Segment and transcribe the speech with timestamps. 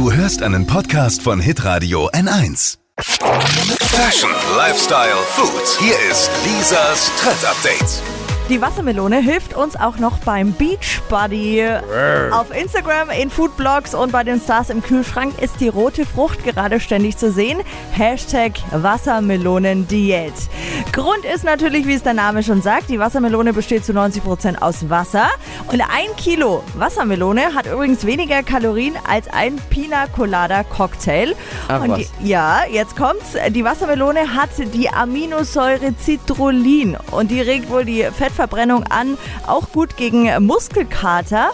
[0.00, 2.78] Du hörst einen Podcast von Hitradio N1.
[3.00, 5.78] Fashion, Lifestyle, Food.
[5.78, 8.02] Hier ist Lisas Trend Update.
[8.48, 11.66] Die Wassermelone hilft uns auch noch beim Beach Buddy.
[12.32, 16.80] Auf Instagram, in Foodblogs und bei den Stars im Kühlschrank ist die rote Frucht gerade
[16.80, 17.60] ständig zu sehen.
[17.92, 20.32] Hashtag Wassermelonendiät.
[20.92, 24.90] Grund ist natürlich, wie es der Name schon sagt, die Wassermelone besteht zu 90% aus
[24.90, 25.28] Wasser.
[25.68, 31.36] Und ein Kilo Wassermelone hat übrigens weniger Kalorien als ein Pina Colada Cocktail.
[31.68, 31.98] Ach und was.
[31.98, 33.36] die, ja, jetzt kommt's.
[33.50, 39.96] Die Wassermelone hat die Aminosäure Citrullin und die regt wohl die Fettverbrennung an, auch gut
[39.96, 41.52] gegen Muskelkater.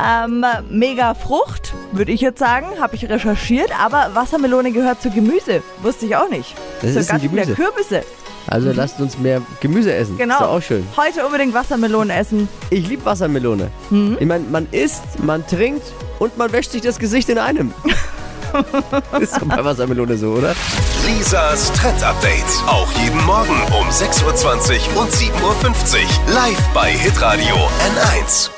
[0.00, 5.62] Ähm, mega Frucht, würde ich jetzt sagen, habe ich recherchiert, aber Wassermelone gehört zu Gemüse,
[5.82, 6.54] wusste ich auch nicht.
[6.82, 7.54] Das Zur ist ein Gemüse.
[7.54, 8.04] Kürbisse.
[8.46, 10.16] Also lasst uns mehr Gemüse essen.
[10.16, 10.34] Genau.
[10.34, 10.86] Ist doch auch schön.
[10.96, 12.48] Heute unbedingt Wassermelonen essen.
[12.70, 13.70] Ich liebe Wassermelone.
[13.90, 14.16] Mhm.
[14.20, 15.82] Ich meine, man isst, man trinkt
[16.18, 17.74] und man wäscht sich das Gesicht in einem.
[19.20, 20.54] ist doch bei Wassermelone so, oder?
[21.06, 22.44] Lisas Trend Update.
[22.66, 26.34] Auch jeden Morgen um 6.20 Uhr und 7.50 Uhr.
[26.34, 28.57] Live bei Hitradio N1.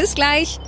[0.00, 0.58] Bis gleich.